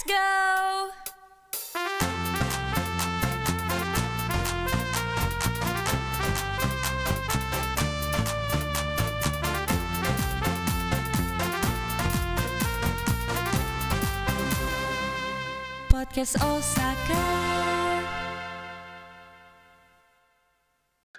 Let's 0.00 0.16
go! 0.16 0.90
Podcast 15.90 16.40
Osaka. 16.40 17.20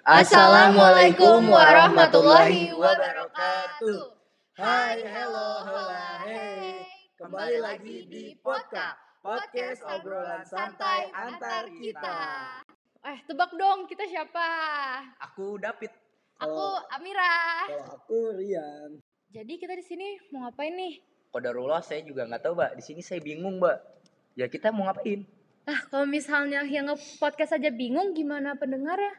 Assalamualaikum 0.02 1.46
warahmatullahi 1.46 2.74
wabarakatuh. 2.74 4.10
Hai, 4.58 5.06
hello, 5.06 5.62
hola, 5.70 6.26
hey. 6.26 6.81
Kembali 7.22 7.58
lagi 7.62 8.02
di 8.10 8.34
Podcast, 8.42 8.98
podcast 9.22 9.78
obrolan 9.86 10.42
santai 10.42 11.06
antar 11.14 11.70
kita. 11.70 12.18
Eh, 12.98 13.18
tebak 13.30 13.54
dong, 13.54 13.86
kita 13.86 14.02
siapa? 14.10 14.42
Aku 15.30 15.54
David. 15.54 15.94
Aku 16.42 16.66
Amira. 16.90 17.70
Kalau 17.70 17.94
aku 17.94 18.18
Rian. 18.34 18.98
Jadi 19.30 19.54
kita 19.54 19.78
di 19.78 19.86
sini 19.86 20.18
mau 20.34 20.50
ngapain 20.50 20.74
nih? 20.74 20.98
Kodarullah 21.30 21.78
saya 21.78 22.02
juga 22.02 22.26
nggak 22.26 22.42
tahu, 22.42 22.58
Mbak. 22.58 22.70
Di 22.74 22.82
sini 22.90 23.06
saya 23.06 23.22
bingung, 23.22 23.62
Mbak. 23.62 23.78
Ya 24.34 24.50
kita 24.50 24.74
mau 24.74 24.90
ngapain? 24.90 25.22
Ah, 25.70 25.78
kalau 25.94 26.10
misalnya 26.10 26.66
yang 26.66 26.90
nge-podcast 26.90 27.54
aja 27.54 27.70
bingung, 27.70 28.18
gimana 28.18 28.58
pendengar 28.58 28.98
ya? 28.98 29.14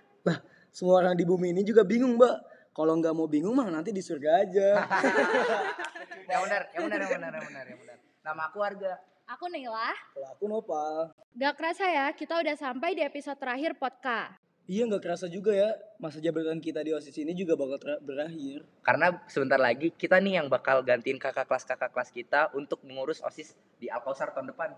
Semua 0.76 0.99
orang 0.99 1.15
di 1.15 1.23
bumi 1.23 1.55
ini 1.55 1.63
juga 1.63 1.88
bingung, 1.88 2.20
Mbak. 2.20 2.51
Kalau 2.73 2.98
nggak 2.98 3.13
mau 3.13 3.29
bingung 3.29 3.54
mah 3.54 3.70
nanti 3.70 3.93
di 3.93 4.01
surga 4.01 4.43
aja. 4.43 4.67
yang 6.34 6.41
benar, 6.49 6.62
yang 6.73 6.84
benar, 6.90 6.99
yang 7.05 7.12
benar, 7.13 7.31
yang 7.38 7.45
benar, 7.45 7.65
yang 7.70 7.79
benar. 7.85 7.92
Nama 8.23 8.48
aku 8.48 8.63
Arga. 8.63 8.95
Aku 9.36 9.52
Nila. 9.52 9.91
Kalau 10.16 10.30
aku 10.32 10.48
Nopal. 10.48 11.12
Gak 11.36 11.59
kerasa 11.59 11.84
ya, 11.91 12.08
kita 12.16 12.40
udah 12.40 12.55
sampai 12.55 12.96
di 12.96 13.04
episode 13.04 13.35
terakhir 13.35 13.76
podcast. 13.76 14.40
Iya 14.63 14.88
nggak 14.88 15.04
kerasa 15.04 15.27
juga 15.27 15.52
ya 15.52 15.76
masa 15.99 16.24
jabatan 16.24 16.63
kita 16.63 16.80
di 16.88 16.96
osis 16.96 17.20
ini 17.20 17.35
juga 17.35 17.60
bakal 17.60 17.99
berakhir. 17.99 18.63
Karena 18.80 19.12
sebentar 19.27 19.60
lagi 19.60 19.91
kita 19.91 20.24
nih 20.24 20.40
yang 20.40 20.48
bakal 20.48 20.80
gantiin 20.88 21.20
kakak 21.20 21.52
kelas 21.52 21.68
kakak 21.68 21.91
kelas 21.91 22.15
kita 22.15 22.48
untuk 22.55 22.80
mengurus 22.88 23.20
osis 23.27 23.60
di 23.76 23.91
Alkausar 23.91 24.32
tahun 24.32 24.55
depan. 24.55 24.71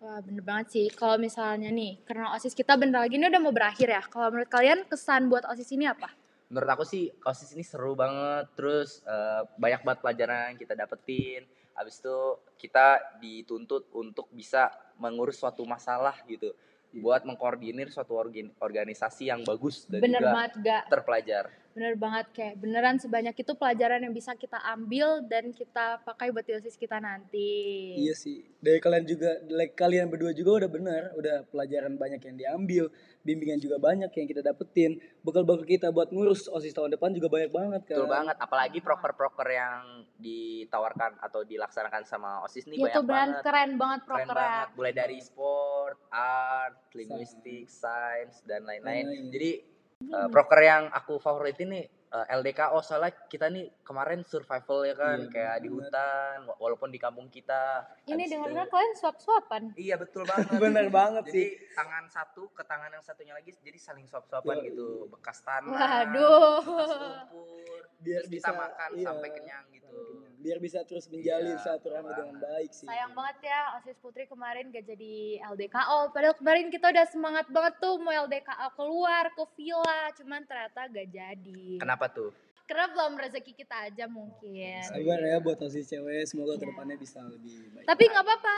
Wah, 0.00 0.24
bener 0.24 0.40
banget 0.40 0.66
sih. 0.72 0.86
Kalau 0.96 1.20
misalnya 1.20 1.68
nih, 1.68 2.00
karena 2.08 2.32
OSIS 2.32 2.56
kita 2.56 2.80
bentar 2.80 3.04
lagi 3.04 3.20
ini 3.20 3.28
udah 3.28 3.42
mau 3.44 3.52
berakhir 3.52 3.92
ya. 3.92 4.00
Kalau 4.00 4.32
menurut 4.32 4.48
kalian 4.48 4.88
kesan 4.88 5.28
buat 5.28 5.44
OSIS 5.44 5.76
ini 5.76 5.92
apa? 5.92 6.08
menurut 6.52 6.68
aku 6.68 6.84
sih 6.84 7.08
osis 7.24 7.56
ini 7.56 7.64
seru 7.64 7.96
banget 7.96 8.44
terus 8.52 9.00
eh, 9.08 9.40
banyak 9.56 9.88
banget 9.88 10.00
pelajaran 10.04 10.52
yang 10.52 10.60
kita 10.60 10.76
dapetin 10.76 11.48
habis 11.76 11.98
itu 12.00 12.18
kita 12.60 13.18
dituntut 13.18 13.88
untuk 13.96 14.28
bisa 14.32 14.70
mengurus 15.00 15.40
suatu 15.40 15.64
masalah 15.64 16.16
gitu. 16.28 16.52
Buat 16.92 17.24
mengkoordinir 17.24 17.88
suatu 17.88 18.20
organ- 18.20 18.52
organisasi 18.60 19.32
yang 19.32 19.40
bagus 19.48 19.88
dan 19.88 20.04
Bener 20.04 20.20
juga 20.20 20.32
banget 20.36 20.52
gak? 20.60 20.82
terpelajar 20.92 21.44
Bener 21.72 21.96
banget 21.96 22.26
kayak 22.36 22.54
beneran 22.60 23.00
sebanyak 23.00 23.32
itu 23.32 23.52
pelajaran 23.56 24.04
yang 24.04 24.12
bisa 24.12 24.36
kita 24.36 24.60
ambil 24.76 25.24
dan 25.24 25.56
kita 25.56 26.04
pakai 26.04 26.28
buat 26.28 26.44
di 26.44 26.52
OSIS 26.52 26.76
kita 26.76 27.00
nanti. 27.00 27.48
Iya 27.96 28.12
sih. 28.12 28.44
Dari 28.60 28.76
kalian 28.76 29.08
juga, 29.08 29.40
dari 29.40 29.72
kalian 29.72 30.12
berdua 30.12 30.36
juga 30.36 30.62
udah 30.62 30.70
benar, 30.70 31.02
udah 31.16 31.48
pelajaran 31.48 31.96
banyak 31.96 32.20
yang 32.28 32.36
diambil, 32.36 32.84
bimbingan 33.24 33.56
juga 33.56 33.80
banyak 33.80 34.12
yang 34.12 34.26
kita 34.28 34.44
dapetin. 34.44 35.00
Bekal-bekal 35.24 35.64
kita 35.64 35.88
buat 35.88 36.12
ngurus 36.12 36.52
osis 36.52 36.76
tahun 36.76 36.92
depan 36.92 37.16
juga 37.16 37.32
banyak 37.32 37.48
banget 37.48 37.82
kan. 37.88 37.96
betul 37.96 38.12
banget 38.12 38.36
apalagi 38.36 38.78
proker-proker 38.84 39.48
yang 39.48 40.04
ditawarkan 40.20 41.16
atau 41.24 41.40
dilaksanakan 41.42 42.04
sama 42.04 42.44
osis 42.44 42.68
ini 42.68 42.84
Iya 42.84 43.00
banyak 43.00 43.08
banget 43.08 43.36
keren 43.40 43.70
banget 43.80 44.00
keren 44.04 44.08
prokernya. 44.28 44.36
banget 44.36 44.68
mulai 44.76 44.92
dari 44.92 45.18
sport 45.24 45.98
art 46.12 46.76
linguistik 46.92 47.66
science 47.72 48.44
dan 48.44 48.68
lain-lain 48.68 49.32
jadi. 49.32 49.72
Uh, 50.10 50.28
proker 50.32 50.60
yang 50.64 50.82
aku 50.90 51.22
favorit 51.22 51.54
ini 51.62 52.01
uh, 52.12 52.26
LDKO 52.30 52.78
soalnya 52.78 53.10
kita 53.26 53.48
nih 53.48 53.66
kemarin 53.82 54.20
survival 54.22 54.84
ya 54.84 54.94
kan 54.94 55.18
Iya, 55.18 55.28
kayak 55.28 55.56
di 55.58 55.68
hutan 55.68 56.36
wa- 56.44 56.58
walaupun 56.58 56.88
di 56.88 56.96
kampung 56.96 57.26
kita 57.26 57.88
Ini 58.04 58.22
itu- 58.22 58.36
kalian 58.38 58.94
suap-suapan. 58.94 59.62
iya 59.74 59.96
betul 59.96 60.22
banget 60.22 60.48
Bener 60.62 60.86
banget 60.88 61.24
jadi 61.26 61.32
sih. 61.34 61.48
tangan 61.72 62.04
satu 62.06 62.48
ke 62.50 62.62
tangan 62.62 62.90
yang 62.90 63.02
satunya 63.02 63.32
lagi 63.32 63.50
jadi 63.58 63.78
saling 63.78 64.04
suap-suapan 64.04 64.54
Yoi. 64.54 64.66
gitu 64.68 64.88
bekas 65.08 65.40
tanah 65.40 65.72
Waduh. 65.72 66.60
bekas 66.62 66.90
lumpur 66.94 67.80
Biar 68.02 68.18
terus 68.20 68.28
kita 68.28 68.34
bisa- 68.44 68.58
makan 68.58 68.90
iya. 68.92 69.04
sampai 69.04 69.28
kenyang 69.30 69.64
gitu 69.70 69.98
Biar 70.38 70.58
bisa 70.58 70.82
terus 70.82 71.06
menjalin 71.06 71.54
Iya, 71.54 71.62
silaturahmi 71.62 72.10
dengan 72.10 72.36
baik 72.36 72.70
sih. 72.72 72.82
Sayang 72.82 73.14
banget 73.14 73.46
ya 73.46 73.78
OSIS 73.78 73.94
Putri 73.96 74.26
kemarin 74.26 74.74
gak 74.74 74.82
jadi 74.84 75.14
LDKO. 75.46 76.10
Padahal 76.10 76.34
kemarin 76.34 76.66
kita 76.66 76.90
udah 76.90 77.06
semangat 77.06 77.46
banget 77.46 77.78
tuh 77.78 77.94
mau 77.96 78.10
LDKO 78.10 78.74
keluar 78.74 79.30
ke 79.30 79.44
villa. 79.54 80.10
Cuman 80.12 80.42
ternyata 80.42 80.90
gak 80.90 81.08
jadi. 81.08 81.78
kenapa 81.78 82.01
tuh 82.08 82.32
Karena 82.62 82.88
belum 82.88 83.20
rezeki 83.20 83.52
kita 83.54 83.84
aja 83.84 84.08
mungkin. 84.08 84.80
Sabar 84.80 85.20
ya 85.20 85.36
buat 85.38 85.60
osis 85.60 85.84
cewek, 85.84 86.24
semoga 86.24 86.56
Iya. 86.56 86.60
ke 86.62 86.66
depannya 86.66 86.96
bisa 86.96 87.20
lebih 87.20 87.68
baik. 87.68 87.84
Tapi 87.84 88.02
nggak 88.06 88.24
apa-apa, 88.24 88.54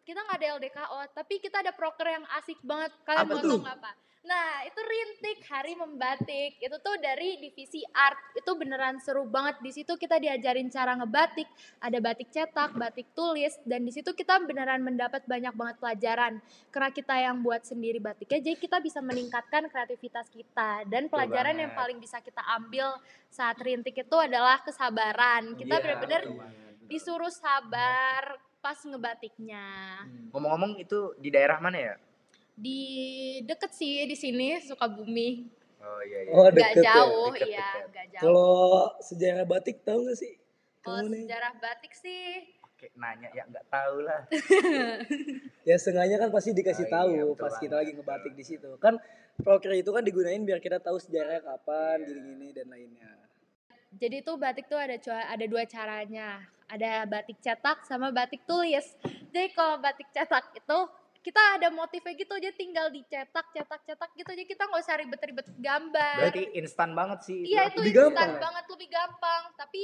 kita 0.00 0.16
nggak 0.18 0.38
ada 0.38 0.48
LDKO, 0.56 0.98
tapi 1.12 1.34
kita 1.38 1.56
ada 1.60 1.72
proker 1.74 2.08
yang 2.08 2.24
asik 2.40 2.56
banget. 2.62 2.88
Kalian 3.04 3.20
Apa 3.20 3.28
mau 3.28 3.42
tuh? 3.42 3.50
tahu 3.50 3.60
nggak 3.60 3.76
apa? 3.76 3.92
Nah, 4.20 4.68
itu 4.68 4.80
rintik 4.84 5.48
hari 5.48 5.72
membatik. 5.72 6.60
Itu 6.60 6.76
tuh 6.84 7.00
dari 7.00 7.40
divisi 7.40 7.80
art. 7.88 8.20
Itu 8.36 8.52
beneran 8.52 9.00
seru 9.00 9.24
banget. 9.24 9.64
Di 9.64 9.72
situ 9.72 9.96
kita 9.96 10.20
diajarin 10.20 10.68
cara 10.68 10.92
ngebatik, 10.92 11.48
ada 11.80 11.98
batik 12.04 12.28
cetak, 12.28 12.76
batik 12.76 13.08
tulis, 13.16 13.56
dan 13.64 13.80
di 13.80 13.88
situ 13.88 14.12
kita 14.12 14.36
beneran 14.44 14.84
mendapat 14.84 15.24
banyak 15.24 15.56
banget 15.56 15.76
pelajaran. 15.80 16.32
Karena 16.68 16.90
kita 16.92 17.14
yang 17.16 17.40
buat 17.40 17.64
sendiri 17.64 17.96
batiknya, 17.96 18.44
jadi 18.44 18.56
kita 18.60 18.76
bisa 18.84 19.00
meningkatkan 19.00 19.72
kreativitas 19.72 20.28
kita. 20.28 20.84
Dan 20.84 21.08
pelajaran 21.08 21.56
yang 21.56 21.72
paling 21.72 21.96
bisa 21.96 22.20
kita 22.20 22.44
ambil 22.60 23.00
saat 23.32 23.56
rintik 23.64 23.96
itu 23.96 24.16
adalah 24.20 24.60
kesabaran. 24.60 25.56
Kita 25.56 25.80
bener-bener 25.80 26.28
betul 26.28 26.36
banget. 26.44 26.88
disuruh 26.92 27.32
sabar 27.32 28.36
pas 28.60 28.76
ngebatiknya. 28.84 29.64
ngomong-ngomong 30.36 30.76
itu 30.76 31.16
di 31.16 31.32
daerah 31.32 31.56
mana 31.56 31.80
ya 31.80 31.94
Di 32.54 32.80
deket 33.42 33.72
sih 33.72 34.04
di 34.04 34.14
sini 34.14 34.58
Sukabumi. 34.58 35.48
oh 35.80 36.00
iya 36.02 36.18
iya 36.22 36.30
Oh, 36.30 36.44
Gak 36.44 36.54
deket 36.54 36.76
ya? 36.76 36.92
jauh, 36.92 37.26
Deket, 37.30 37.48
iya, 37.48 37.68
deket. 37.70 37.84
gak 37.90 38.06
jauh. 38.08 38.20
Kalau 38.20 38.54
sejarah 39.00 39.44
batik 39.44 39.76
tahu 39.80 40.00
gak 40.04 40.18
sih? 40.18 40.32
Kalau 40.80 41.04
sejarah 41.06 41.52
batik 41.56 41.92
sih 41.94 42.24
Oke, 42.64 42.88
nanya 42.94 43.28
ya 43.30 43.44
nggak 43.44 43.66
tahu 43.66 43.96
lah. 44.00 44.20
Ya 45.60 45.76
sengaja 45.76 46.16
kan 46.16 46.32
pasti 46.32 46.50
dikasih 46.50 46.86
Oh, 46.86 46.90
tahu 46.90 47.08
iya, 47.12 47.24
pas 47.34 47.52
banget. 47.52 47.60
kita 47.60 47.74
lagi 47.76 47.90
ngebatik 47.92 48.32
di 48.32 48.40
situ. 48.42 48.70
Kan 48.78 48.96
proker 49.36 49.72
itu 49.74 49.92
kan 49.92 50.00
digunain 50.00 50.40
biar 50.40 50.56
kita 50.56 50.80
tahu 50.80 50.96
sejarah 50.96 51.36
kapan, 51.38 52.00
Iya. 52.00 52.06
gini-gini 52.08 52.48
dan 52.50 52.66
lainnya. 52.66 53.10
Jadi 53.92 54.16
tuh 54.20 54.40
batik 54.40 54.64
tuh 54.66 54.80
ada 54.80 54.96
cua- 54.96 55.28
ada 55.28 55.44
dua 55.44 55.64
caranya. 55.66 56.40
Ada 56.64 57.04
batik 57.04 57.36
cetak 57.38 57.84
sama 57.84 58.08
batik 58.08 58.40
tulis. 58.42 58.96
Jadi 59.28 59.52
kalau 59.52 59.76
batik 59.76 60.08
cetak 60.08 60.48
itu 60.54 60.78
kita 61.20 61.42
ada 61.60 61.68
motifnya 61.68 62.16
gitu 62.16 62.32
aja 62.32 62.50
tinggal 62.56 62.88
dicetak 62.88 63.46
cetak 63.52 63.80
cetak 63.84 64.10
gitu 64.16 64.28
aja 64.32 64.44
kita 64.48 64.62
nggak 64.64 64.80
usah 64.80 64.96
ribet-ribet 64.96 65.46
gambar. 65.60 66.16
Berarti 66.16 66.44
instan 66.56 66.90
banget 66.96 67.18
sih. 67.28 67.40
Iya 67.44 67.68
itu 67.68 67.80
Lebih 67.84 67.92
instan 67.92 68.08
gampang 68.08 68.30
ya? 68.32 68.40
banget 68.40 68.64
lebih 68.72 68.88
gampang. 68.88 69.42
Tapi 69.60 69.82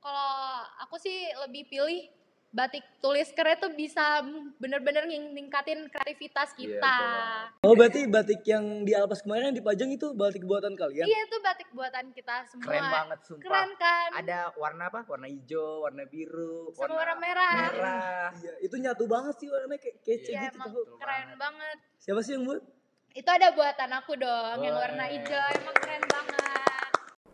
kalau 0.00 0.32
aku 0.80 0.96
sih 0.96 1.28
lebih 1.44 1.68
pilih 1.68 2.08
batik 2.50 2.82
tulis 2.98 3.30
karena 3.30 3.54
itu 3.54 3.68
bisa 3.72 4.26
bener-bener 4.58 5.06
ning- 5.06 5.30
ningkatin 5.30 5.86
kreativitas 5.86 6.50
Iya, 6.52 6.58
kita. 6.58 6.96
betul 6.98 7.62
Oh 7.62 7.74
berarti 7.74 8.00
batik 8.04 8.42
yang 8.44 8.82
di 8.82 8.90
Alpas 8.90 9.22
kemarin 9.22 9.48
yang 9.48 9.56
dipajang 9.56 9.86
itu 9.88 10.10
batik 10.12 10.42
buatan 10.42 10.74
kalian? 10.74 11.06
Iya 11.06 11.18
itu 11.24 11.36
batik 11.38 11.70
buatan 11.70 12.10
kita 12.10 12.42
semua. 12.44 12.66
Keren 12.66 12.86
banget 12.90 13.18
sumpah. 13.22 13.42
Keren 13.44 13.70
kan? 13.76 14.10
Ada 14.16 14.38
warna 14.56 14.84
apa? 14.84 15.06
Warna 15.06 15.26
hijau, 15.26 15.86
warna 15.86 16.02
biru, 16.04 16.74
Sama 16.74 16.90
warna 16.92 17.14
merah. 17.16 17.54
merah. 17.70 18.28
Iya, 18.34 18.52
itu 18.60 18.74
nyatu 18.76 19.04
banget 19.06 19.34
sih 19.36 19.46
warnanya 19.46 19.78
kayak 19.78 19.96
kece 20.02 20.30
Iya 20.30 20.40
gitu 20.44 20.56
emang 20.58 20.68
tuh. 20.68 20.84
Keren 20.96 20.98
banget. 20.98 21.38
banget. 21.38 21.76
Siapa 21.96 22.20
sih 22.20 22.32
yang 22.34 22.44
buat? 22.44 22.62
Itu 23.10 23.26
ada 23.26 23.48
buatan 23.50 23.90
aku 23.92 24.12
dong 24.16 24.58
yang 24.60 24.74
Wah. 24.74 24.82
warna 24.84 25.04
hijau 25.06 25.46
emang 25.52 25.76
keren 25.76 26.02
banget. 26.04 26.90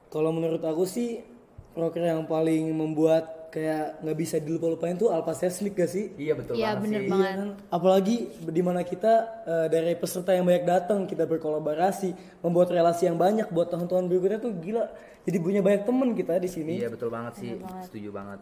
Kalau 0.06 0.28
menurut 0.30 0.60
aku 0.60 0.84
sih 0.84 1.24
proker 1.72 2.00
yang 2.02 2.24
paling 2.24 2.68
membuat 2.70 3.45
kayak 3.56 4.04
nggak 4.04 4.18
bisa 4.20 4.36
dilupa-lupain 4.36 5.00
tuh 5.00 5.08
Alpas 5.08 5.40
Sesmik 5.40 5.72
gak 5.72 5.88
sih? 5.88 6.12
Iya 6.20 6.36
betul 6.36 6.60
Iya, 6.60 6.76
banget 6.76 6.82
bener 6.84 7.00
sih. 7.00 7.08
banget. 7.08 7.24
Iya 7.24 7.32
kan? 7.40 7.48
Apalagi 7.72 8.16
di 8.52 8.60
mana 8.60 8.80
kita 8.84 9.12
eh, 9.48 9.66
dari 9.72 9.96
peserta 9.96 10.36
yang 10.36 10.44
banyak 10.44 10.68
datang, 10.68 11.08
kita 11.08 11.24
berkolaborasi, 11.24 12.12
membuat 12.44 12.68
relasi 12.68 13.08
yang 13.08 13.16
banyak 13.16 13.48
buat 13.48 13.72
tahun-tahun 13.72 14.12
berikutnya 14.12 14.44
tuh 14.44 14.52
gila. 14.60 14.84
Jadi 15.24 15.36
punya 15.40 15.64
banyak 15.64 15.88
temen 15.88 16.12
kita 16.12 16.36
di 16.36 16.50
sini. 16.52 16.76
Iya 16.76 16.92
betul 16.92 17.08
banget 17.08 17.32
sih. 17.40 17.56
Bener 17.56 17.64
banget. 17.64 17.84
Setuju 17.88 18.10
banget. 18.12 18.40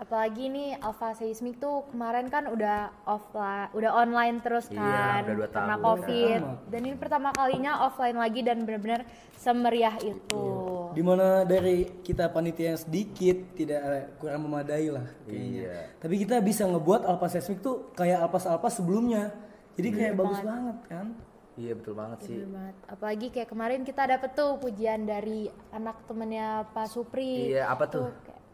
Apalagi 0.00 0.48
nih 0.48 0.80
Alpha 0.80 1.12
Seismic 1.12 1.60
tuh 1.60 1.84
kemarin 1.92 2.32
kan 2.32 2.48
udah 2.48 2.88
offline, 3.04 3.68
udah 3.76 3.92
online 3.92 4.40
terus 4.40 4.72
Iya, 4.72 4.80
kan 4.80 5.22
udah 5.22 5.36
dua 5.36 5.48
karena 5.52 5.76
tahun. 5.76 5.84
covid. 5.84 6.40
Dan 6.72 6.80
ini 6.82 6.96
pertama 6.96 7.28
kalinya 7.36 7.84
offline 7.84 8.16
lagi 8.16 8.40
dan 8.40 8.64
benar-benar 8.64 9.04
semeriah 9.36 9.92
itu. 10.00 10.44
Di 10.90 11.04
mana 11.04 11.44
dari 11.44 11.84
kita 12.00 12.32
panitia 12.32 12.72
yang 12.72 12.80
sedikit 12.80 13.36
tidak 13.52 13.80
eh, 13.84 14.04
kurang 14.16 14.48
memadai 14.48 14.88
lah 14.88 15.04
kayaknya. 15.22 15.68
Iya. 15.68 15.76
Tapi 16.00 16.14
kita 16.16 16.36
bisa 16.40 16.64
ngebuat 16.64 17.04
alpas 17.04 17.36
seismik 17.36 17.60
tuh 17.60 17.92
kayak 17.92 18.24
alpas-alpas 18.24 18.72
sebelumnya. 18.72 19.36
Jadi 19.76 19.88
Iya. 19.92 19.96
kayak 20.00 20.14
bagus 20.16 20.40
banget 20.40 20.76
kan. 20.88 21.06
Iya 21.60 21.76
betul 21.76 21.92
banget 21.92 22.18
sih. 22.24 22.40
Bener 22.40 22.48
banget. 22.56 22.74
Apalagi 22.88 23.26
kayak 23.28 23.48
kemarin 23.48 23.80
kita 23.84 24.02
dapet 24.08 24.32
tuh 24.32 24.56
pujian 24.56 25.04
dari 25.04 25.44
anak 25.70 26.08
temennya 26.08 26.64
Pak 26.72 26.88
Supri. 26.88 27.52
Iya, 27.52 27.68
apa 27.68 27.84
tuh? 27.84 28.08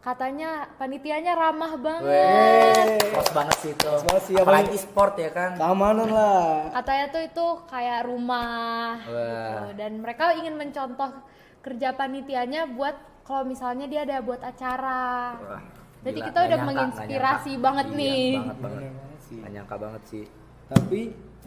Katanya 0.07 0.71
panitianya 0.79 1.35
ramah 1.35 1.75
banget. 1.75 2.15
Eh, 2.15 3.11
Kos 3.11 3.27
banget 3.35 3.57
sih 3.59 3.71
itu. 3.75 3.91
banget 3.91 4.23
sih, 4.23 4.35
Apalagi 4.39 4.79
sport 4.79 5.19
ya 5.19 5.31
kan. 5.35 5.59
keamanan 5.59 6.07
lah. 6.07 6.71
Katanya 6.71 7.05
tuh 7.11 7.23
itu 7.27 7.47
kayak 7.67 8.07
rumah. 8.07 9.03
Wah. 9.03 9.67
gitu. 9.67 9.67
Dan 9.75 9.99
mereka 9.99 10.31
ingin 10.39 10.55
mencontoh 10.55 11.11
kerja 11.59 11.91
panitianya 11.91 12.71
buat 12.71 12.95
kalau 13.27 13.43
misalnya 13.43 13.91
dia 13.91 14.07
ada 14.07 14.23
buat 14.23 14.39
acara. 14.39 15.35
Wah, 15.43 15.63
Jadi 16.07 16.19
gila. 16.23 16.27
kita 16.31 16.39
udah 16.39 16.55
nyangka, 16.55 16.69
menginspirasi 16.71 17.51
nyangka. 17.51 17.65
banget 17.67 17.87
Iya, 17.87 17.99
nih. 17.99 18.31
Banget 18.39 18.59
banget. 18.63 18.83
Nggak 19.27 19.51
nyangka 19.51 19.77
banget 19.77 20.03
sih. 20.07 20.25
Tapi 20.71 21.01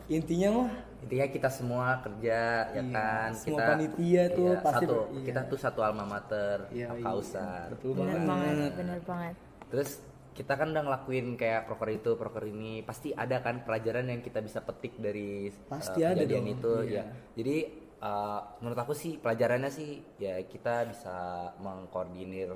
intinya 0.10 0.50
mah 0.52 0.70
Intinya 1.00 1.28
kita 1.32 1.50
semua 1.50 2.04
kerja 2.04 2.40
ya 2.76 2.82
Iya, 2.84 2.84
kan. 2.92 3.30
semua 3.32 3.48
kita 3.48 3.64
panitia 3.72 4.24
tuh 4.36 4.50
iya, 4.52 4.60
pasti 4.60 4.86
satu. 4.86 4.96
iya. 5.16 5.26
Kita 5.26 5.42
tuh 5.48 5.60
satu 5.60 5.80
alma 5.80 6.06
mater, 6.06 6.58
Iya, 6.70 6.88
iya. 6.92 7.04
Kausan. 7.04 7.66
betul 7.72 7.92
Bener 7.96 8.20
banget. 8.20 8.28
banget, 8.28 8.72
bener 8.76 9.00
banget. 9.08 9.36
Terus 9.72 9.90
kita 10.36 10.54
kan 10.56 10.68
udah 10.72 10.84
ngelakuin 10.88 11.28
kayak 11.36 11.62
proker 11.68 11.90
itu, 11.92 12.12
proker 12.16 12.44
ini, 12.48 12.80
pasti 12.84 13.12
ada 13.12 13.44
kan 13.44 13.64
pelajaran 13.68 14.08
yang 14.08 14.22
kita 14.24 14.40
bisa 14.40 14.64
petik 14.64 14.96
dari 14.96 15.52
uh, 15.52 15.68
Pasti 15.68 16.00
ada 16.04 16.16
kejadian 16.16 16.44
dong, 16.48 16.56
itu 16.56 16.74
iya. 16.88 16.96
ya. 16.96 17.04
Jadi 17.36 17.56
uh, 18.00 18.42
menurut 18.64 18.80
aku 18.80 18.94
sih 18.96 19.20
pelajarannya 19.20 19.68
sih 19.68 20.00
ya 20.16 20.40
kita 20.48 20.88
bisa 20.88 21.16
mengkoordinir 21.60 22.56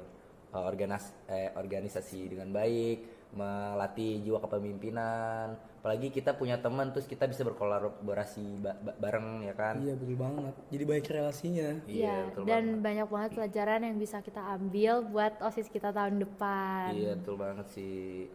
uh, 0.52 0.64
organas 0.64 1.12
eh, 1.28 1.52
organisasi 1.56 2.32
dengan 2.32 2.56
baik, 2.56 3.23
melatih 3.34 4.22
jiwa 4.22 4.40
kepemimpinan. 4.40 5.58
Apalagi 5.84 6.16
kita 6.16 6.32
punya 6.40 6.56
teman 6.64 6.96
terus 6.96 7.04
kita 7.04 7.28
bisa 7.28 7.44
berkolaborasi 7.44 8.64
ba- 8.64 8.80
ba- 8.80 8.96
bareng 8.96 9.44
ya 9.44 9.52
kan. 9.52 9.84
Iya 9.84 9.94
betul 10.00 10.16
banget. 10.16 10.54
Jadi 10.72 10.84
baik 10.88 11.06
relasinya. 11.12 11.70
Iya, 11.84 12.16
betul 12.32 12.42
dan 12.48 12.64
banget. 12.64 12.80
banyak 12.80 13.08
banget 13.12 13.30
pelajaran 13.36 13.80
yang 13.84 13.98
bisa 14.00 14.18
kita 14.24 14.42
ambil 14.56 14.94
buat 15.04 15.34
OSIS 15.44 15.68
kita 15.68 15.92
tahun 15.92 16.24
depan. 16.24 16.96
Iya 16.96 17.12
betul 17.20 17.36
banget 17.36 17.68
sih. 17.74 18.32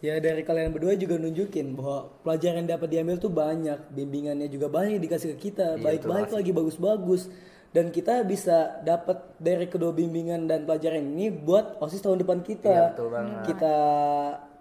Ya 0.00 0.16
dari 0.16 0.40
kalian 0.40 0.72
berdua 0.72 0.96
juga 0.96 1.20
nunjukin 1.20 1.76
bahwa 1.76 2.08
pelajaran 2.24 2.64
yang 2.64 2.70
dapat 2.72 2.88
diambil 2.88 3.16
tuh 3.20 3.28
banyak, 3.28 3.78
bimbingannya 3.92 4.48
juga 4.48 4.72
banyak 4.72 4.96
dikasih 4.96 5.36
ke 5.36 5.52
kita, 5.52 5.76
Iya, 5.76 5.84
baik-baik 5.84 6.32
betul 6.32 6.36
lagi 6.40 6.52
bagus-bagus. 6.56 7.22
Dan 7.70 7.94
kita 7.94 8.26
bisa 8.26 8.82
dapat 8.82 9.38
dari 9.38 9.70
kedua 9.70 9.94
bimbingan 9.94 10.50
dan 10.50 10.66
pelajaran 10.66 11.06
ini 11.06 11.30
buat 11.30 11.78
OSIS 11.78 12.02
tahun 12.02 12.26
depan 12.26 12.42
kita. 12.42 12.66
Iya, 12.66 12.86
betul 12.90 13.08
banget. 13.14 13.42
Kita 13.46 13.76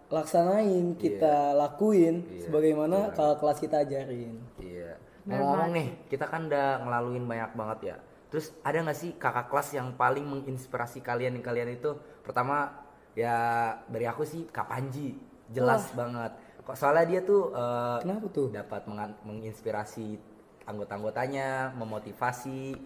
laksanain, 0.10 0.86
kita 0.98 1.58
lakuin 1.58 2.26
sebagaimana 2.46 3.14
kalau 3.18 3.38
kelas 3.42 3.58
kita 3.58 3.82
ajarin. 3.82 4.38
Iya. 4.62 4.98
Ngomong-ngomong 5.26 5.72
nih, 5.74 5.88
kita 6.10 6.26
kan 6.30 6.50
udah 6.50 6.86
ngelaluin 6.86 7.26
banyak 7.26 7.52
banget 7.58 7.80
ya. 7.94 7.96
Terus 8.30 8.54
ada 8.62 8.78
nggak 8.86 8.98
sih 8.98 9.12
kakak 9.18 9.50
kelas 9.50 9.70
yang 9.74 9.98
paling 9.98 10.26
menginspirasi 10.26 11.02
kalian 11.02 11.42
yang 11.42 11.46
kalian 11.46 11.70
itu? 11.74 11.98
Pertama 12.22 12.86
ya 13.18 13.74
dari 13.90 14.06
aku 14.06 14.22
sih 14.22 14.46
Kak 14.54 14.70
Panji, 14.70 15.18
jelas 15.50 15.90
banget. 15.98 16.30
Kok 16.62 16.78
soalnya 16.78 17.06
dia 17.10 17.22
tuh 17.26 17.50
eh, 17.58 17.98
Kenapa 18.06 18.30
tuh? 18.30 18.54
dapat 18.54 18.86
menginspirasi 19.26 20.22
anggota-anggotanya, 20.70 21.74
memotivasi, 21.74 22.78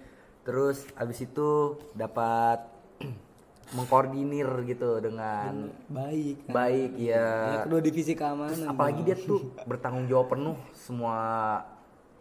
terus 0.43 0.87
abis 0.99 1.23
itu 1.23 1.79
dapat 1.95 2.67
mengkoordinir 3.75 4.47
gitu 4.69 4.99
dengan 4.99 5.71
Baik. 5.89 6.45
kan? 6.45 6.53
baik 6.53 6.91
ya. 6.99 7.27
Ya, 7.27 7.59
kedua 7.65 7.81
divisi 7.81 8.13
keamanan. 8.13 8.69
apalagi 8.69 9.01
dia 9.01 9.17
tuh 9.17 9.55
bertanggung 9.65 10.05
jawab 10.05 10.35
penuh 10.35 10.57
semua 10.75 11.17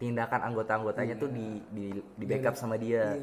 tindakan 0.01 0.51
anggota-anggotanya 0.51 1.15
tuh 1.15 1.29
di 1.31 1.61
di 1.71 1.85
di 1.99 2.25
backup 2.25 2.55
sama 2.57 2.75
dia. 2.75 3.15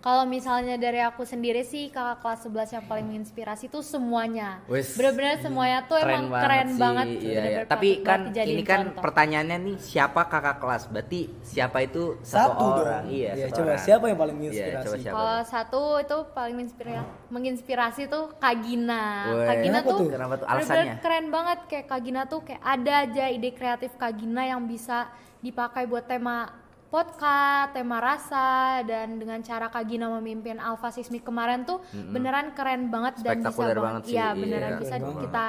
Kalau 0.00 0.24
misalnya 0.24 0.74
dari 0.74 0.96
aku 0.98 1.22
sendiri 1.22 1.60
sih 1.60 1.88
kakak 1.88 2.24
kelas 2.24 2.40
11 2.48 2.72
yang 2.72 2.84
paling 2.88 3.04
menginspirasi 3.04 3.68
tuh 3.68 3.84
semuanya. 3.84 4.64
Bener-bener 4.66 5.36
semuanya 5.38 5.84
tuh 5.84 6.00
emang 6.00 6.32
keren 6.32 6.68
sih. 6.68 6.80
banget. 6.80 7.06
Iya, 7.06 7.20
bener-bener 7.20 7.52
iya. 7.52 7.68
Tapi 7.68 7.88
kan 8.00 8.20
banget 8.26 8.48
ini 8.48 8.62
kan 8.64 8.80
contoh. 8.82 9.02
pertanyaannya 9.04 9.58
nih 9.60 9.76
siapa 9.76 10.24
kakak 10.24 10.56
kelas? 10.56 10.82
Berarti 10.88 11.20
siapa 11.42 11.78
itu 11.80 12.16
satu, 12.22 12.48
Satu 12.48 12.64
orang? 12.80 13.04
dong. 13.04 13.12
Iya, 13.12 13.30
Iya, 13.30 13.46
satu 13.46 13.54
coba 13.54 13.68
orang. 13.68 13.84
siapa 13.84 14.04
yang 14.06 14.18
paling 14.18 14.32
Iya, 14.32 14.40
menginspirasi? 14.40 14.84
coba 14.88 14.96
siapa? 14.96 15.14
Kalau 15.14 15.38
satu 15.44 15.80
itu 16.00 16.16
paling 16.32 16.54
menginspirasi, 16.56 17.04
menginspirasi 17.28 18.02
tuh 18.08 18.24
Kak 18.34 18.54
Gina. 18.58 19.04
Weh. 19.28 19.46
Kak 19.46 19.56
Gina 19.58 19.68
Kenapa 19.76 19.84
tuh, 19.86 19.98
tuh? 19.98 20.08
Kenapa 20.08 20.34
tuh? 20.34 20.46
Alasannya? 20.48 20.94
keren 20.98 21.26
banget 21.28 21.58
kayak 21.68 21.86
Kak 21.86 22.00
Gina 22.00 22.22
tuh 22.24 22.40
kayak 22.40 22.62
ada 22.62 22.92
aja 23.04 23.24
ide 23.28 23.50
kreatif 23.52 23.92
Kak 23.94 24.16
Gina 24.16 24.42
yang 24.44 24.64
bisa 24.64 25.12
dipakai 25.38 25.84
buat 25.84 26.04
tema 26.04 26.48
podcast, 26.90 27.70
tema 27.70 27.98
rasa 27.98 28.48
dan 28.82 29.16
dengan 29.16 29.38
cara 29.40 29.66
Kak 29.66 29.86
Gina 29.86 30.10
memimpin 30.12 30.58
Alpha 30.58 30.90
Sismik 30.90 31.22
kemarin 31.22 31.62
tuh 31.62 31.78
beneran 32.10 32.50
keren 32.50 32.90
banget 32.90 33.22
dan 33.22 33.38
bisa 33.38 33.54
banget, 33.54 33.78
banget 33.78 34.02
sih, 34.04 34.12
iya 34.12 34.26
iya. 34.26 34.28
beneran 34.34 34.70
Keren 34.72 34.80
bisa 34.80 34.94
banget. 34.98 35.22
kita 35.22 35.46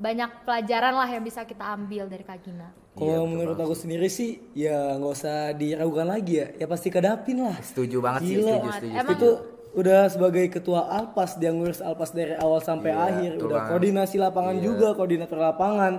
banyak 0.00 0.30
pelajaran 0.42 0.94
lah 0.96 1.08
yang 1.10 1.22
bisa 1.22 1.40
kita 1.44 1.64
ambil 1.68 2.08
dari 2.08 2.24
Kak 2.24 2.40
Gina. 2.40 2.72
Kalau 2.90 3.04
Iya, 3.04 3.18
betul 3.18 3.28
menurut 3.28 3.58
aku 3.60 3.74
sendiri 3.76 4.08
sih 4.08 4.40
ya 4.50 4.96
nggak 4.96 5.12
usah 5.12 5.36
diragukan 5.52 6.08
lagi 6.08 6.34
ya. 6.34 6.46
Ya 6.56 6.66
pasti 6.66 6.88
kedapin 6.88 7.38
lah. 7.38 7.60
Setuju 7.60 8.00
banget 8.00 8.20
sih, 8.24 8.34
Gila. 8.34 8.48
setuju, 8.50 8.68
setuju. 8.72 8.94
Emang- 8.96 9.12
Itu 9.14 9.28
udah 9.70 10.00
sebagai 10.08 10.44
ketua 10.50 10.80
Alpas 10.90 11.36
dia 11.36 11.52
ngurus 11.52 11.78
Alpas 11.78 12.10
dari 12.10 12.32
awal 12.34 12.58
sampai 12.58 12.90
Iya, 12.90 13.04
akhir. 13.06 13.30
Udah 13.38 13.46
banget. 13.54 13.68
koordinasi 13.68 14.16
lapangan 14.16 14.56
Iya. 14.56 14.64
juga, 14.64 14.88
koordinator 14.94 15.38
lapangan. 15.38 15.92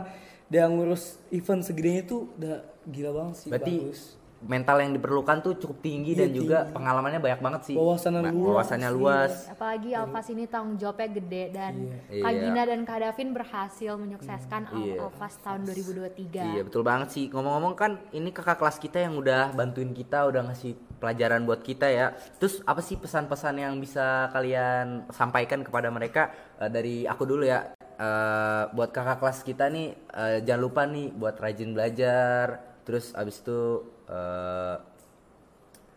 Dia 0.50 0.66
ngurus 0.66 1.04
event 1.30 1.62
segedenya 1.62 2.02
itu 2.02 2.18
udah 2.36 2.58
gila 2.84 3.12
banget 3.14 3.36
sih. 3.38 3.48
Berarti 3.48 3.76
bagus. 3.80 4.02
Mental 4.42 4.82
yang 4.82 4.92
diperlukan 4.92 5.38
tuh 5.40 5.54
cukup 5.56 5.78
tinggi 5.80 6.12
Iya, 6.12 6.26
dan 6.26 6.30
juga 6.32 6.58
pengalamannya 6.68 7.18
banyak 7.18 7.40
banget 7.40 7.62
sih. 7.64 7.76
Wawasannya 7.78 8.22
luas, 8.26 8.42
Wawasannya 8.42 8.90
iya. 8.90 8.98
luas. 8.98 9.34
Apalagi 9.48 9.90
Alphas 9.94 10.28
ini 10.28 10.44
tanggung 10.46 10.76
jawabnya 10.76 11.10
gede 11.12 11.44
dan 11.52 11.74
Iya. 12.10 12.22
Kak 12.22 12.32
Iya. 12.32 12.42
Gina 12.42 12.62
dan 12.66 12.80
Kak 12.82 13.00
Davin 13.00 13.30
berhasil 13.32 13.92
menyukseskan 13.96 14.62
Al- 14.68 14.82
Iya. 14.82 14.96
Alphas 15.00 15.34
tahun 15.40 15.62
2023. 15.64 16.42
Iya 16.48 16.62
betul 16.64 16.82
banget 16.82 17.08
sih. 17.12 17.26
Ngomong-ngomong 17.28 17.74
kan 17.74 17.92
ini 18.10 18.30
kakak 18.30 18.58
kelas 18.58 18.78
kita 18.78 18.98
yang 19.00 19.14
udah 19.16 19.54
bantuin 19.54 19.92
kita, 19.92 20.26
udah 20.26 20.42
ngasih 20.44 20.74
pelajaran 20.98 21.46
buat 21.46 21.62
kita 21.62 21.88
ya. 21.88 22.12
Terus 22.36 22.62
apa 22.64 22.80
sih 22.80 22.96
pesan-pesan 22.96 23.56
yang 23.56 23.74
bisa 23.78 24.26
kalian 24.30 25.06
sampaikan 25.10 25.62
kepada 25.62 25.88
mereka 25.88 26.34
Eh, 26.58 26.70
dari 26.70 27.04
aku 27.04 27.26
dulu 27.26 27.42
ya. 27.42 27.74
Eh, 27.92 28.64
buat 28.72 28.90
kakak 28.90 29.18
kelas 29.18 29.42
kita 29.42 29.66
nih 29.68 29.94
eh, 30.12 30.38
jangan 30.42 30.62
lupa 30.62 30.82
nih 30.84 31.10
buat 31.12 31.34
rajin 31.36 31.74
belajar. 31.74 32.46
Terus 32.82 33.14
abis 33.14 33.42
itu 33.42 33.82
eh, 34.12 34.76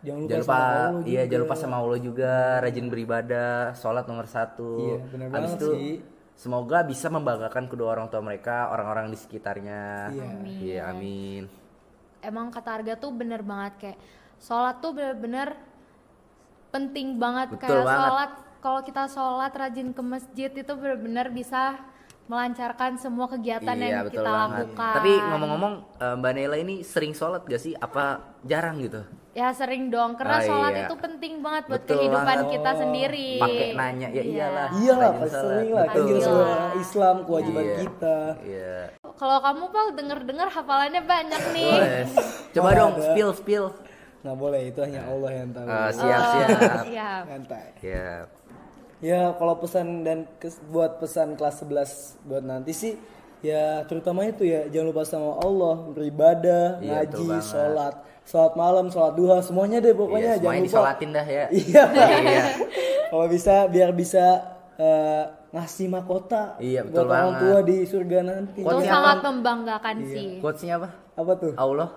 Jangan 0.05 0.21
lupa, 0.21 0.29
jangan 0.29 0.45
lupa, 0.45 0.53
sama 0.53 0.85
Allah 0.85 1.09
iya 1.09 1.23
jangan 1.25 1.43
lupa 1.49 1.57
sama 1.57 1.77
Allah 1.81 1.99
juga, 1.99 2.33
rajin 2.61 2.87
beribadah, 2.93 3.73
sholat 3.73 4.05
nomor 4.05 4.29
satu. 4.29 4.73
Iya, 4.77 4.97
bener 5.09 5.27
Habis 5.33 5.53
banget 5.57 5.61
itu 5.65 5.71
sih. 5.73 5.93
semoga 6.37 6.79
bisa 6.85 7.07
membanggakan 7.09 7.65
kedua 7.73 7.89
orang 7.97 8.13
tua 8.13 8.21
mereka, 8.21 8.69
orang-orang 8.69 9.09
di 9.09 9.17
sekitarnya. 9.17 10.13
Iya. 10.13 10.29
Iya, 10.45 10.79
amin. 10.93 11.43
Emang 12.21 12.53
kata 12.53 12.81
Arga 12.81 13.01
tuh 13.01 13.17
bener 13.17 13.41
banget 13.41 13.73
kayak 13.81 13.99
sholat 14.37 14.77
tuh 14.85 14.93
bener-bener 14.93 15.57
penting 16.69 17.17
banget 17.17 17.57
Betul 17.57 17.65
kayak 17.65 17.85
banget. 17.89 18.01
sholat 18.05 18.31
kalau 18.61 18.81
kita 18.85 19.03
sholat 19.09 19.53
rajin 19.57 19.89
ke 19.97 20.03
masjid 20.05 20.51
itu 20.53 20.73
bener-bener 20.77 21.33
bisa 21.33 21.81
melancarkan 22.25 22.97
semua 22.97 23.27
kegiatan 23.27 23.75
iya, 23.75 23.85
yang 23.85 23.97
betul 24.03 24.17
kita 24.17 24.31
banget. 24.31 24.57
lakukan. 24.65 24.95
Tapi 24.97 25.13
ngomong-ngomong, 25.23 25.75
eh, 25.97 26.15
Mbak 26.17 26.33
Nela 26.33 26.57
ini 26.57 26.75
sering 26.81 27.13
sholat 27.13 27.43
gak 27.43 27.59
sih? 27.59 27.73
Apa 27.75 28.05
jarang 28.43 28.81
gitu? 28.81 29.05
ya 29.35 29.51
sering 29.51 29.91
dong 29.91 30.15
karena 30.15 30.39
Oh, 30.39 30.47
sholat 30.47 30.73
iya. 30.73 30.87
itu 30.87 30.95
penting 30.95 31.43
banget 31.43 31.67
buat 31.67 31.83
Betul 31.83 31.97
kehidupan 31.99 32.23
banget. 32.39 32.53
kita 32.55 32.71
sendiri. 32.79 33.31
Pakai 33.43 33.69
nanya, 33.75 34.09
ya 34.09 34.23
iyalah. 34.23 34.69
Iya 34.73 34.93
lah, 34.95 35.11
Rajin 35.11 35.19
pasti 35.19 35.35
sering 35.35 35.71
lah. 35.75 35.87
Kan 35.91 36.05
Islam, 36.79 37.17
kewajiban 37.27 37.65
Iya. 37.65 37.75
kita. 37.77 38.19
Iya. 38.47 38.77
Kalau 39.03 39.39
kamu 39.41 39.65
Pal 39.69 39.87
denger-denger 39.91 40.49
hafalannya 40.49 41.03
banyak 41.03 41.43
nih. 41.51 41.75
Coba 42.55 42.69
Oh, 42.69 42.75
dong, 42.79 42.93
ada. 42.95 43.03
spill, 43.05 43.31
spill. 43.35 43.67
Nggak 44.23 44.37
boleh, 44.39 44.61
itu 44.65 44.81
hanya 44.81 45.03
Allah 45.03 45.31
yang 45.35 45.49
tahu. 45.51 45.67
Eh, 45.67 45.91
siap, 45.93 46.15
Oh, 46.17 46.31
siap. 46.31 46.49
siap. 46.87 47.23
Santai. 47.27 47.67
Siap. 47.83 48.27
Ya 49.05 49.37
kalau 49.37 49.55
pesan 49.55 50.01
dan 50.01 50.25
kes- 50.35 50.65
buat 50.67 50.97
pesan 50.97 51.37
kelas 51.37 51.61
11 51.61 52.17
buat 52.25 52.41
nanti 52.41 52.73
sih 52.73 52.97
ya 53.39 53.85
terutama 53.85 54.25
itu 54.25 54.41
ya 54.43 54.65
jangan 54.67 54.87
lupa 54.89 55.05
sama 55.05 55.37
Allah 55.39 55.77
beribadah, 55.91 56.81
Iya, 56.81 57.05
ngaji, 57.05 57.25
banget. 57.29 57.45
sholat, 57.45 57.95
sholat 58.25 58.53
malam, 58.55 58.89
sholat 58.89 59.13
duha, 59.13 59.39
semuanya 59.39 59.79
deh 59.79 59.93
Iya, 59.93 60.01
pokoknya 60.01 60.31
jangan 60.31 60.41
semuanya 60.41 60.57
lupa. 60.59 60.69
disolatin 60.71 61.11
dah 61.11 61.27
ya. 61.29 61.45
Iya. 61.53 61.83
Iya. 62.25 62.45
kalau 63.07 63.27
bisa 63.29 63.55
biar 63.69 63.91
bisa 63.93 64.25
eh, 64.75 65.23
ngasih 65.53 65.87
mahkota 65.87 66.57
Iya, 66.59 66.81
betul 66.83 66.97
buat 66.97 67.13
orang 67.13 67.21
banget. 67.29 67.41
tua 67.45 67.59
di 67.63 67.77
surga 67.85 68.19
nanti. 68.25 68.59
Itu 68.59 68.77
sangat 68.83 69.17
apa? 69.19 69.29
membanggakan 69.29 69.97
Iya. 70.01 70.09
sih. 70.09 70.27
Quotes-nya 70.41 70.75
apa? 70.79 70.89
Apa 71.15 71.33
tuh? 71.37 71.53
Allah. 71.55 71.89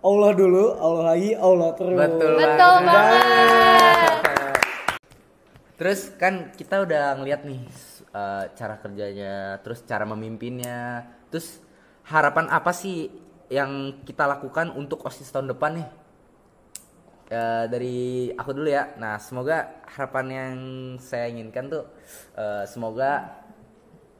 Allah 0.00 0.30
dulu, 0.32 0.64
Allah 0.74 1.04
lagi, 1.08 1.32
Allah 1.34 1.70
terus. 1.74 1.96
Betul 1.98 2.32
Betul 2.36 2.76
banget. 2.84 4.19
Terus 5.80 6.12
kan 6.20 6.52
kita 6.52 6.84
udah 6.84 7.16
ngeliat 7.16 7.40
nih 7.48 7.64
eh, 8.12 8.44
cara 8.52 8.76
kerjanya, 8.76 9.56
terus 9.64 9.80
cara 9.88 10.04
memimpinnya, 10.04 11.08
terus 11.32 11.56
harapan 12.04 12.52
apa 12.52 12.68
sih 12.76 13.08
yang 13.48 14.04
kita 14.04 14.28
lakukan 14.28 14.76
untuk 14.76 15.00
osis 15.08 15.32
tahun 15.32 15.56
depan 15.56 15.80
nih? 15.80 15.88
Eh, 17.32 17.64
dari 17.72 17.98
aku 18.36 18.52
dulu 18.52 18.68
ya. 18.68 18.92
Nah, 19.00 19.16
semoga 19.16 19.80
harapan 19.88 20.26
yang 20.28 20.54
saya 21.00 21.32
inginkan 21.32 21.72
tuh 21.72 21.88
eh, 22.36 22.68
semoga 22.68 23.40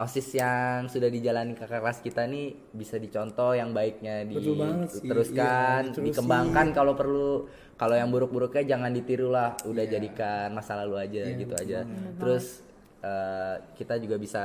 osis 0.01 0.33
yang 0.33 0.89
sudah 0.89 1.13
dijalani 1.13 1.53
kakak 1.53 1.85
kelas 1.85 2.01
kita 2.01 2.25
nih 2.25 2.57
bisa 2.73 2.97
dicontoh 2.97 3.53
yang 3.53 3.77
baiknya 3.77 4.25
diteruskan, 4.25 5.93
Iya, 5.93 6.01
dikembangkan 6.01 6.73
kalau 6.73 6.97
perlu. 6.97 7.47
Kalau 7.77 7.97
yang 7.97 8.09
buruk-buruknya 8.09 8.77
jangan 8.77 8.93
ditiru 8.93 9.29
lah, 9.29 9.57
udah 9.65 9.85
Iya. 9.85 9.93
jadikan 9.97 10.53
masa 10.53 10.77
lalu 10.81 11.01
aja 11.01 11.23
gitu 11.33 11.55
aja. 11.55 11.85
Terus 12.17 12.65
eh, 13.01 13.57
kita 13.77 13.97
juga 13.97 14.17
bisa 14.17 14.45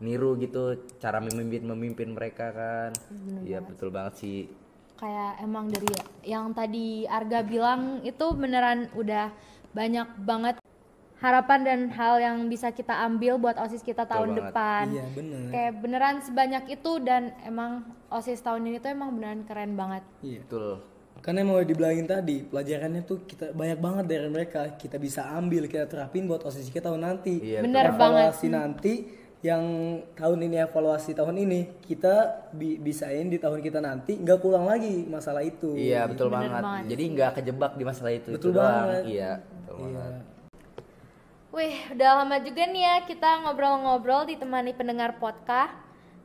niru 0.00 0.36
gitu 0.36 0.72
cara 0.96 1.20
memimpin 1.20 1.64
memimpin 1.64 2.12
mereka 2.12 2.48
kan. 2.50 2.90
Iya 3.40 3.60
betul 3.60 3.88
banget 3.88 4.14
sih. 4.20 4.40
kayak 4.94 5.42
emang 5.42 5.66
dari 5.68 5.90
yang 6.22 6.54
tadi 6.54 7.02
Arga 7.04 7.42
bilang 7.42 8.00
itu 8.06 8.24
beneran 8.32 8.86
udah 8.94 9.26
banyak 9.74 10.06
banget 10.22 10.56
harapan 11.24 11.60
dan 11.62 11.80
hal 11.90 12.14
yang 12.18 12.36
bisa 12.46 12.68
kita 12.68 12.92
ambil 13.00 13.40
buat 13.40 13.56
OSIS 13.56 13.80
kita 13.80 14.04
tahun 14.04 14.30
banget. 14.30 14.40
depan. 14.44 14.84
Iya 14.90 15.06
bener. 15.10 15.40
Kayak 15.48 15.72
beneran 15.80 16.16
sebanyak 16.20 16.64
itu 16.70 16.92
dan 17.00 17.22
emang 17.42 17.80
OSIS 18.08 18.38
tahun 18.38 18.60
ini 18.62 18.76
tuh 18.76 18.92
emang 18.92 19.10
beneran 19.10 19.40
keren 19.42 19.72
banget. 19.72 20.04
Iya. 20.20 20.44
Betul. 20.44 20.84
Karena 21.16 21.40
mau 21.42 21.56
dibilangin 21.58 22.04
tadi 22.04 22.44
pelajarannya 22.44 23.00
tuh 23.02 23.24
kita 23.24 23.50
banyak 23.50 23.78
banget 23.78 24.04
dari 24.04 24.28
mereka 24.28 24.76
kita 24.76 24.98
bisa 24.98 25.24
ambil 25.32 25.64
kita 25.64 25.88
terapin 25.88 26.28
buat 26.28 26.44
osis 26.44 26.68
kita 26.68 26.84
tahun 26.84 27.00
nanti. 27.02 27.40
Iya, 27.40 27.64
Bener 27.64 27.88
betul. 27.88 27.96
banget. 27.98 28.24
evaluasi 28.28 28.48
nanti 28.50 28.92
yang 29.40 29.64
tahun 30.12 30.40
ini 30.42 30.56
evaluasi 30.58 31.12
tahun 31.12 31.36
ini 31.38 31.60
kita 31.80 32.14
bi- 32.50 32.76
bisain 32.76 33.24
di 33.24 33.36
tahun 33.36 33.60
kita 33.60 33.76
nanti 33.78 34.16
nggak 34.16 34.36
pulang 34.38 34.64
lagi 34.64 35.04
masalah 35.06 35.40
itu. 35.40 35.72
Iya 35.72 36.04
betul 36.04 36.28
Bener 36.28 36.44
banget. 36.50 36.62
banget. 36.62 36.84
Jadi 36.90 37.04
nggak 37.10 37.30
kejebak 37.34 37.72
di 37.72 37.84
masalah 37.84 38.12
itu. 38.12 38.28
Betul 38.30 38.50
itu 38.50 38.56
doang. 38.56 38.68
banget. 38.82 39.02
Iya. 39.06 39.32
Betul 39.40 39.76
Iya. 39.80 39.92
banget. 39.94 40.33
Wih, 41.54 41.78
udah 41.94 42.10
lama 42.18 42.42
juga 42.42 42.66
nih 42.66 42.82
ya 42.82 42.96
kita 43.06 43.46
ngobrol-ngobrol 43.46 44.26
ditemani 44.26 44.74
pendengar 44.74 45.22
podcast. 45.22 45.70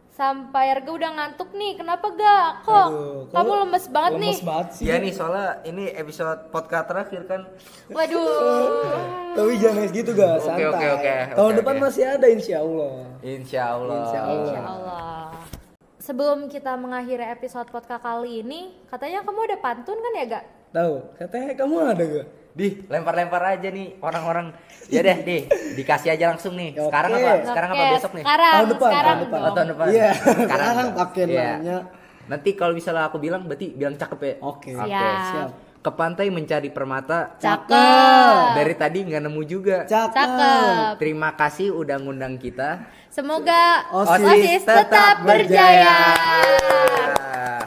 Sampai 0.10 0.74
Arga 0.74 0.90
udah 0.90 1.12
ngantuk 1.16 1.54
nih. 1.54 1.80
Kenapa 1.80 2.12
gak? 2.12 2.68
Kok 2.68 2.88
Aduh, 2.92 3.24
kamu 3.32 3.52
lemes 3.64 3.86
banget 3.88 4.14
nih? 4.18 4.34
Lemes 4.36 4.44
banget 4.44 4.68
sih. 4.76 4.84
Iya 4.90 4.96
nih 5.00 5.14
soalnya 5.16 5.48
ini 5.64 5.86
episode 5.96 6.50
podcast 6.50 6.90
terakhir 6.90 7.22
kan. 7.24 7.42
Waduh. 7.88 8.68
Tapi 9.38 9.54
jangan 9.62 9.86
gitu 9.88 10.12
gak, 10.12 10.34
Oke, 10.36 10.44
santai. 10.44 10.66
oke, 10.66 10.88
oke, 10.98 11.16
Tahun 11.38 11.52
oke, 11.54 11.58
depan 11.62 11.76
oke. 11.78 11.84
masih 11.86 12.04
ada 12.04 12.28
insya 12.28 12.56
Allah. 12.60 12.94
Insya 13.22 13.62
Allah. 13.70 13.96
Insya 13.96 14.20
Allah. 14.20 14.34
Insya 14.44 14.62
Allah. 14.66 15.29
Sebelum 16.10 16.50
kita 16.50 16.74
mengakhiri 16.74 17.22
episode 17.22 17.70
podcast 17.70 18.02
kali 18.02 18.42
ini, 18.42 18.74
katanya 18.90 19.22
kamu 19.22 19.46
ada 19.46 19.62
pantun 19.62 19.94
kan 19.94 20.14
ya, 20.18 20.26
Gak? 20.26 20.46
Tahu? 20.74 20.94
Katanya 21.22 21.54
kamu 21.54 21.76
ada 21.86 22.02
gak? 22.02 22.28
Di 22.58 22.68
lempar-lempar 22.90 23.38
aja 23.46 23.70
nih 23.70 23.94
orang-orang. 24.02 24.50
Ya 24.90 25.06
deh, 25.06 25.22
di 25.22 25.46
dikasih 25.78 26.18
aja 26.18 26.34
langsung 26.34 26.58
nih. 26.58 26.74
Sekarang 26.82 27.14
apa? 27.14 27.32
Sekarang 27.46 27.70
apa 27.78 27.84
Oke, 27.86 27.94
besok 27.94 28.12
nih? 28.18 28.24
Sekarang, 28.26 28.54
Tahun 28.58 28.70
depan, 28.74 28.90
sekarang 28.90 29.06
tahun 29.06 29.22
depan. 29.22 29.38
Oh, 29.46 29.54
tahun 29.54 29.70
depan. 29.70 29.86
Iya, 29.86 30.10
Sekarang, 30.18 30.50
sekarang 30.50 30.88
pakai 30.98 31.22
Iya. 31.30 31.38
namanya. 31.46 31.78
Nanti 32.26 32.50
kalau 32.58 32.74
misalnya 32.74 33.04
aku 33.06 33.18
bilang 33.22 33.42
berarti 33.46 33.68
bilang 33.78 33.94
cakep 33.94 34.20
ya. 34.26 34.34
Oke. 34.42 34.72
Siap. 34.74 34.90
Siap. 35.30 35.50
Ke 35.80 35.96
pantai 35.96 36.28
mencari 36.28 36.68
permata. 36.76 37.40
Cakep. 37.40 38.60
Dari 38.60 38.74
tadi 38.76 39.00
nggak 39.08 39.24
nemu 39.24 39.42
juga. 39.48 39.78
Cakep. 39.88 40.12
Cakep. 40.12 40.92
Terima 41.00 41.32
kasih 41.40 41.72
udah 41.72 41.96
ngundang 42.04 42.36
kita. 42.36 42.84
Semoga 43.08 43.88
OSIS 43.96 44.28
OSIS 44.28 44.62
tetap 44.68 45.24
berjaya. 45.24 46.20
Ah. 47.16 47.64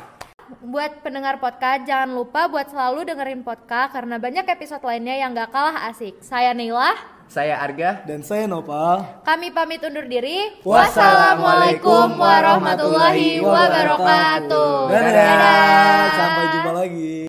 Buat 0.61 1.00
pendengar 1.00 1.40
podcast, 1.40 1.88
jangan 1.88 2.12
lupa 2.12 2.52
buat 2.52 2.69
selalu 2.69 3.09
dengerin 3.09 3.40
podcast 3.40 3.97
karena 3.97 4.21
banyak 4.21 4.45
episode 4.45 4.85
lainnya 4.85 5.16
yang 5.16 5.33
gak 5.33 5.49
kalah 5.49 5.88
asik. 5.88 6.21
Saya 6.21 6.52
Nila, 6.52 6.92
Saya 7.33 7.64
Arga. 7.64 8.04
Dan 8.04 8.21
saya 8.21 8.45
Nopal. 8.45 9.25
kami 9.25 9.57
pamit 9.57 9.81
undur 9.81 10.04
diri. 10.04 10.52
Wassalamualaikum 10.61 12.12
warahmatullahi 12.21 13.40
wabarakatuh. 13.40 14.73
Dadah. 14.92 16.04
Sampai 16.12 16.45
jumpa 16.52 16.73
lagi. 16.76 17.12